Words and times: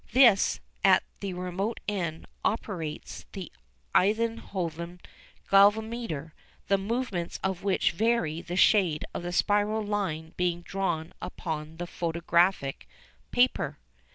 This, 0.13 0.59
at 0.83 1.03
the 1.19 1.33
remote 1.35 1.79
end, 1.87 2.25
operates 2.43 3.27
the 3.33 3.51
Einthoven 3.93 4.99
galvanometer, 5.51 6.33
the 6.69 6.79
movements 6.79 7.39
of 7.43 7.61
which 7.61 7.91
vary 7.91 8.41
the 8.41 8.55
shade 8.55 9.05
of 9.13 9.21
the 9.21 9.31
spiral 9.31 9.83
line 9.83 10.33
being 10.37 10.63
drawn 10.63 11.13
upon 11.21 11.77
the 11.77 11.85
photographic 11.85 12.87
paper. 13.29 13.77